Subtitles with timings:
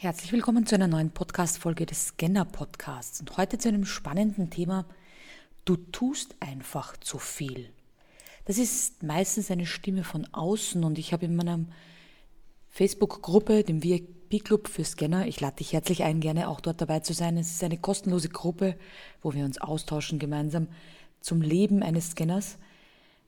[0.00, 4.86] Herzlich willkommen zu einer neuen Podcast-Folge des Scanner-Podcasts und heute zu einem spannenden Thema.
[5.64, 7.68] Du tust einfach zu viel.
[8.44, 11.64] Das ist meistens eine Stimme von außen und ich habe in meiner
[12.70, 17.12] Facebook-Gruppe, dem VIP-Club für Scanner, ich lade dich herzlich ein, gerne auch dort dabei zu
[17.12, 17.36] sein.
[17.36, 18.78] Es ist eine kostenlose Gruppe,
[19.20, 20.68] wo wir uns austauschen gemeinsam
[21.20, 22.58] zum Leben eines Scanners.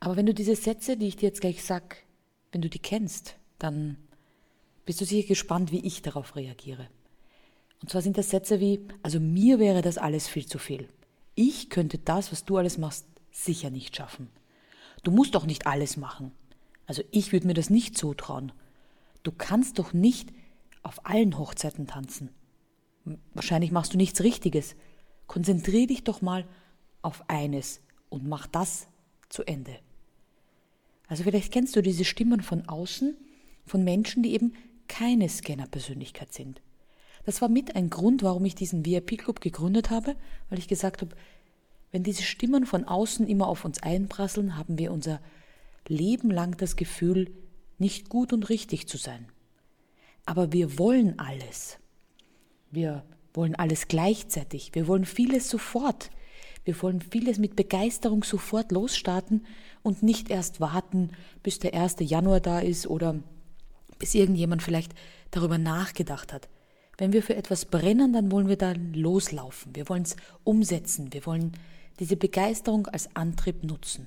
[0.00, 1.98] Aber wenn du diese Sätze, die ich dir jetzt gleich sag,
[2.50, 3.98] wenn du die kennst, dann
[4.86, 6.88] bist du sicher gespannt, wie ich darauf reagiere.
[7.82, 10.88] Und zwar sind das Sätze wie, also mir wäre das alles viel zu viel.
[11.34, 14.30] Ich könnte das, was du alles machst, sicher nicht schaffen.
[15.02, 16.32] Du musst doch nicht alles machen.
[16.86, 18.52] Also ich würde mir das nicht zutrauen.
[19.22, 20.30] Du kannst doch nicht
[20.82, 22.30] auf allen Hochzeiten tanzen.
[23.34, 24.76] Wahrscheinlich machst du nichts Richtiges.
[25.26, 26.46] Konzentrier dich doch mal
[27.02, 28.88] auf eines und mach das
[29.28, 29.78] zu Ende.
[31.08, 33.16] Also vielleicht kennst du diese Stimmen von außen,
[33.64, 34.54] von Menschen, die eben
[34.88, 36.62] keine Scanner-Persönlichkeit sind.
[37.24, 40.16] Das war mit ein Grund, warum ich diesen VIP-Club gegründet habe,
[40.48, 41.16] weil ich gesagt habe,
[41.90, 45.20] wenn diese Stimmen von außen immer auf uns einprasseln, haben wir unser
[45.88, 47.30] Leben lang das Gefühl,
[47.78, 49.26] nicht gut und richtig zu sein.
[50.24, 51.78] Aber wir wollen alles.
[52.70, 54.70] Wir wollen alles gleichzeitig.
[54.74, 56.10] Wir wollen vieles sofort.
[56.64, 59.46] Wir wollen vieles mit Begeisterung sofort losstarten
[59.82, 61.10] und nicht erst warten,
[61.42, 61.96] bis der 1.
[62.00, 63.22] Januar da ist oder
[63.98, 64.94] bis irgendjemand vielleicht
[65.30, 66.48] darüber nachgedacht hat.
[66.98, 69.74] Wenn wir für etwas brennen, dann wollen wir da loslaufen.
[69.76, 71.12] Wir wollen es umsetzen.
[71.12, 71.52] Wir wollen
[71.98, 74.06] diese Begeisterung als Antrieb nutzen.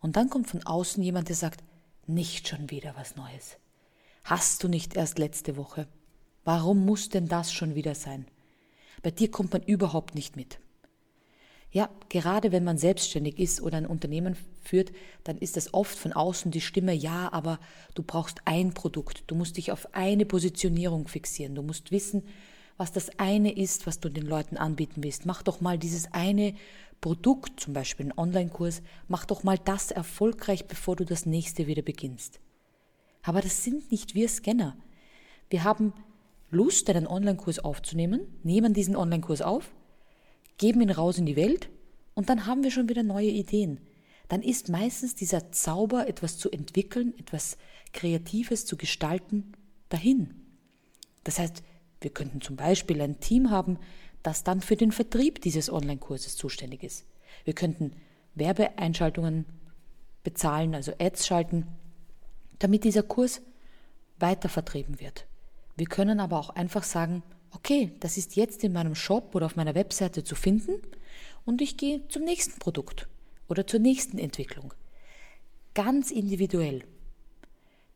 [0.00, 1.62] Und dann kommt von außen jemand, der sagt,
[2.06, 3.56] nicht schon wieder was Neues.
[4.24, 5.86] Hast du nicht erst letzte Woche?
[6.44, 8.26] Warum muss denn das schon wieder sein?
[9.02, 10.58] Bei dir kommt man überhaupt nicht mit.
[11.72, 14.90] Ja, gerade wenn man selbstständig ist oder ein Unternehmen führt,
[15.22, 17.60] dann ist das oft von außen die Stimme, ja, aber
[17.94, 22.24] du brauchst ein Produkt, du musst dich auf eine Positionierung fixieren, du musst wissen,
[22.76, 25.26] was das eine ist, was du den Leuten anbieten willst.
[25.26, 26.54] Mach doch mal dieses eine
[27.00, 31.82] Produkt, zum Beispiel einen Online-Kurs, mach doch mal das erfolgreich, bevor du das nächste wieder
[31.82, 32.40] beginnst.
[33.22, 34.76] Aber das sind nicht wir Scanner.
[35.50, 35.92] Wir haben
[36.50, 39.70] Lust, einen Online-Kurs aufzunehmen, nehmen diesen Online-Kurs auf,
[40.60, 41.70] geben ihn raus in die Welt
[42.12, 43.80] und dann haben wir schon wieder neue Ideen.
[44.28, 47.56] Dann ist meistens dieser Zauber, etwas zu entwickeln, etwas
[47.94, 49.54] Kreatives zu gestalten,
[49.88, 50.34] dahin.
[51.24, 51.62] Das heißt,
[52.02, 53.78] wir könnten zum Beispiel ein Team haben,
[54.22, 57.06] das dann für den Vertrieb dieses Online-Kurses zuständig ist.
[57.44, 57.92] Wir könnten
[58.34, 59.46] Werbeeinschaltungen
[60.22, 61.66] bezahlen, also Ads schalten,
[62.58, 63.40] damit dieser Kurs
[64.18, 65.26] weiter vertrieben wird.
[65.76, 67.22] Wir können aber auch einfach sagen,
[67.52, 70.80] okay, das ist jetzt in meinem Shop oder auf meiner Webseite zu finden
[71.44, 73.08] und ich gehe zum nächsten Produkt
[73.48, 74.72] oder zur nächsten Entwicklung.
[75.74, 76.84] Ganz individuell.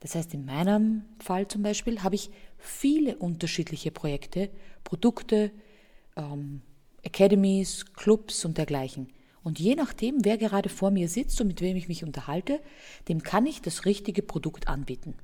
[0.00, 4.50] Das heißt, in meinem Fall zum Beispiel habe ich viele unterschiedliche Projekte,
[4.84, 5.50] Produkte,
[6.16, 6.60] ähm,
[7.04, 9.08] Academies, Clubs und dergleichen.
[9.42, 12.60] Und je nachdem, wer gerade vor mir sitzt und mit wem ich mich unterhalte,
[13.08, 15.14] dem kann ich das richtige Produkt anbieten.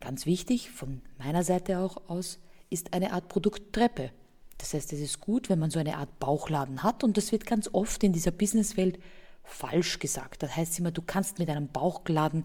[0.00, 2.38] Ganz wichtig von meiner Seite auch aus,
[2.70, 4.10] ist eine Art Produkttreppe.
[4.58, 7.46] Das heißt, es ist gut, wenn man so eine Art Bauchladen hat und das wird
[7.46, 8.98] ganz oft in dieser Businesswelt
[9.44, 10.42] falsch gesagt.
[10.42, 12.44] Das heißt immer, du kannst mit einem Bauchladen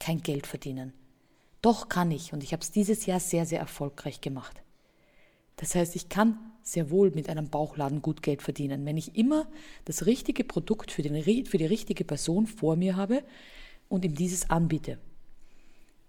[0.00, 0.92] kein Geld verdienen.
[1.60, 4.62] Doch kann ich und ich habe es dieses Jahr sehr, sehr erfolgreich gemacht.
[5.56, 9.46] Das heißt, ich kann sehr wohl mit einem Bauchladen gut Geld verdienen, wenn ich immer
[9.84, 13.22] das richtige Produkt für, den, für die richtige Person vor mir habe
[13.88, 14.98] und ihm dieses anbiete.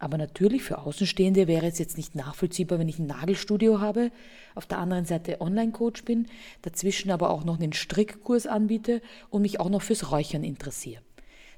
[0.03, 4.11] Aber natürlich für Außenstehende wäre es jetzt nicht nachvollziehbar, wenn ich ein Nagelstudio habe,
[4.53, 6.27] auf der anderen Seite Online-Coach bin,
[6.61, 11.01] dazwischen aber auch noch einen Strickkurs anbiete und mich auch noch fürs Räuchern interessiere.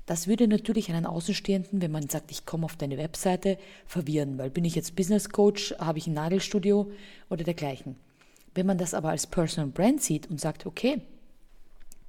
[0.05, 3.57] Das würde natürlich einen Außenstehenden, wenn man sagt, ich komme auf deine Webseite,
[3.87, 6.91] verwirren, weil bin ich jetzt Business Coach, habe ich ein Nagelstudio
[7.31, 7.95] oder dergleichen.
[8.53, 11.01] Wenn man das aber als Personal Brand sieht und sagt, okay,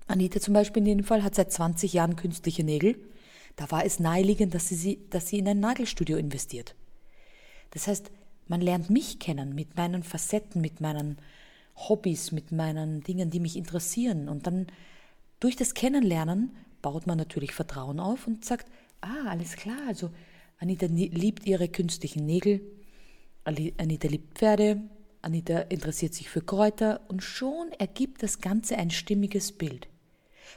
[0.07, 2.97] Anita zum Beispiel in dem Fall hat seit 20 Jahren künstliche Nägel,
[3.57, 6.75] da war es naheliegend, dass sie, dass sie in ein Nagelstudio investiert.
[7.71, 8.11] Das heißt,
[8.49, 11.19] man lernt mich kennen mit meinen Facetten, mit meinen
[11.75, 14.29] Hobbys, mit meinen Dingen, die mich interessieren.
[14.29, 14.67] Und dann
[15.41, 18.71] durch das Kennenlernen baut man natürlich Vertrauen auf und sagt,
[19.01, 20.11] ah, alles klar, also
[20.59, 22.61] Anita liebt ihre künstlichen Nägel,
[23.45, 24.81] Anita liebt Pferde,
[25.23, 29.89] Anita interessiert sich für Kräuter und schon ergibt das Ganze ein stimmiges Bild.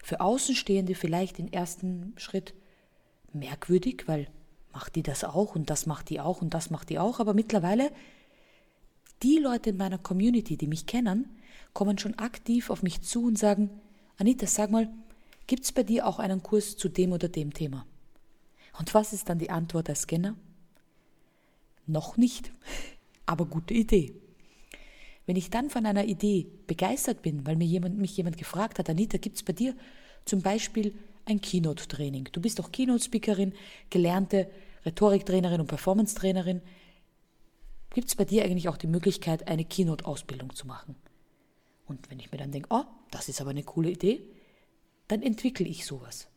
[0.03, 2.53] Für Außenstehende vielleicht im ersten Schritt
[3.33, 4.27] merkwürdig, weil
[4.71, 7.33] macht die das auch und das macht die auch und das macht die auch, aber
[7.33, 7.91] mittlerweile
[9.23, 11.29] die Leute in meiner Community, die mich kennen,
[11.73, 13.69] kommen schon aktiv auf mich zu und sagen,
[14.17, 14.89] Anita, sag mal,
[15.47, 17.85] gibt es bei dir auch einen Kurs zu dem oder dem Thema?
[18.77, 20.35] Und was ist dann die Antwort als Scanner?
[21.85, 22.51] Noch nicht.
[23.29, 24.13] aber gute Idee.
[25.25, 28.89] Wenn ich dann von einer Idee begeistert bin, weil mir jemand, mich jemand gefragt hat,
[28.89, 29.75] Anita, gibt es bei dir
[30.25, 32.29] zum Beispiel ein Keynote-Training?
[32.31, 33.53] Du bist doch Keynote-Speakerin,
[33.89, 34.49] gelernte
[34.85, 36.61] Rhetoriktrainerin und Performance-Trainerin.
[37.91, 40.95] Gibt es bei dir eigentlich auch die Möglichkeit, eine Keynote-Ausbildung zu machen?
[41.85, 44.21] Und wenn ich mir dann denke, oh, das ist aber eine coole Idee,
[45.07, 46.27] dann entwickle ich sowas.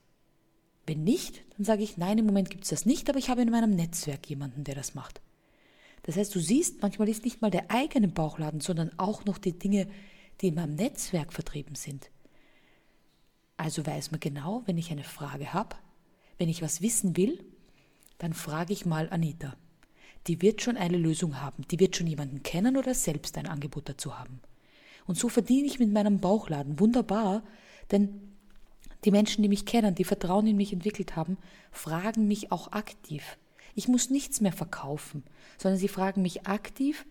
[0.86, 3.42] Wenn nicht, dann sage ich, nein, im Moment gibt es das nicht, aber ich habe
[3.42, 5.20] in meinem Netzwerk jemanden, der das macht.
[6.02, 9.56] Das heißt, du siehst, manchmal ist nicht mal der eigene Bauchladen, sondern auch noch die
[9.56, 9.86] Dinge,
[10.40, 12.10] die in meinem Netzwerk vertrieben sind.
[13.56, 15.76] Also weiß man genau, wenn ich eine Frage habe,
[16.38, 17.44] wenn ich was wissen will,
[18.18, 19.56] dann frage ich mal Anita.
[20.26, 23.88] Die wird schon eine Lösung haben, die wird schon jemanden kennen oder selbst ein Angebot
[23.88, 24.40] dazu haben.
[25.06, 27.42] Und so verdiene ich mit meinem Bauchladen wunderbar,
[27.90, 28.32] denn
[29.04, 31.38] die Menschen, die mich kennen, die Vertrauen in mich entwickelt haben,
[31.72, 33.36] fragen mich auch aktiv.
[33.74, 35.24] Ich muss nichts mehr verkaufen,
[35.58, 37.04] sondern sie fragen mich aktiv,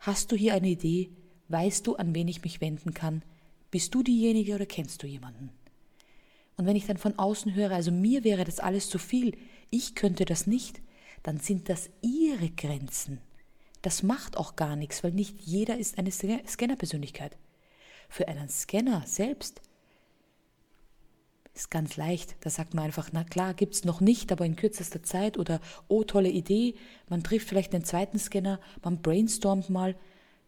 [0.00, 1.10] hast du hier eine Idee?
[1.48, 3.22] Weißt du, an wen ich mich wenden kann?
[3.70, 5.50] Bist du diejenige oder kennst du jemanden?
[6.56, 9.36] Und wenn ich dann von außen höre, also mir wäre das alles zu viel,
[9.70, 10.82] ich könnte das nicht,
[11.22, 13.20] dann sind das ihre Grenzen.
[13.82, 17.36] Das macht auch gar nichts, weil nicht jeder ist eine Scannerpersönlichkeit.
[18.08, 19.62] Für einen Scanner selbst
[21.54, 22.36] ist ganz leicht.
[22.40, 25.60] Da sagt man einfach, na klar, gibt es noch nicht, aber in kürzester Zeit oder
[25.88, 26.74] oh, tolle Idee.
[27.08, 29.96] Man trifft vielleicht einen zweiten Scanner, man brainstormt mal.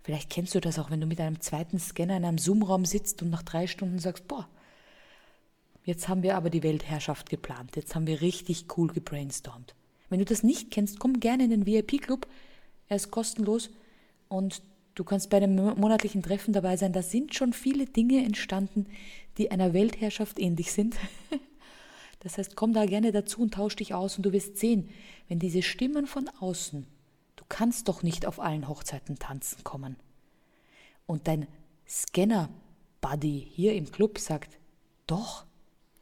[0.02, 3.22] Vielleicht kennst du das auch, wenn du mit einem zweiten Scanner in einem Zoom-Raum sitzt
[3.22, 4.48] und nach drei Stunden sagst, boah,
[5.84, 9.74] jetzt haben wir aber die Weltherrschaft geplant, jetzt haben wir richtig cool gebrainstormt.
[10.08, 12.26] Wenn du das nicht kennst, komm gerne in den VIP-Club,
[12.88, 13.70] er ist kostenlos
[14.28, 14.62] und
[14.94, 16.92] Du kannst bei einem monatlichen Treffen dabei sein.
[16.92, 18.86] Da sind schon viele Dinge entstanden,
[19.38, 20.96] die einer Weltherrschaft ähnlich sind.
[22.24, 24.88] Das heißt, komm da gerne dazu und tausch dich aus und du wirst sehen,
[25.26, 26.86] wenn diese Stimmen von außen,
[27.42, 29.96] du kannst doch nicht auf allen Hochzeiten tanzen kommen.
[31.06, 31.48] Und dein
[31.88, 34.58] Scanner-Buddy hier im Club sagt,
[35.08, 35.44] doch,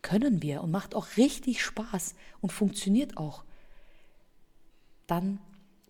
[0.03, 3.45] können wir und macht auch richtig Spaß und funktioniert auch.
[5.07, 5.39] Dann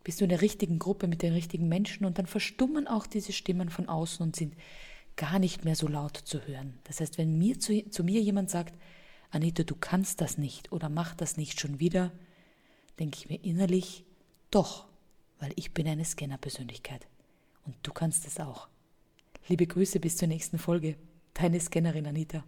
[0.05, 3.32] bist du in der richtigen Gruppe mit den richtigen Menschen und dann verstummen auch diese
[3.32, 4.55] Stimmen von außen und sind
[5.17, 6.79] gar nicht mehr so laut zu hören.
[6.85, 8.75] Das heißt, wenn mir zu, zu mir jemand sagt,
[9.31, 12.12] Anita, du kannst das nicht oder mach das nicht schon wieder,
[13.00, 14.05] denke ich mir innerlich,
[14.50, 14.89] doch,
[15.40, 17.06] weil ich bin eine Scanner-Persönlichkeit
[17.64, 18.69] und du kannst es auch.
[19.48, 20.96] Liebe Grüße bis zur nächsten Folge.
[21.34, 22.44] Deine Scannerin Anita.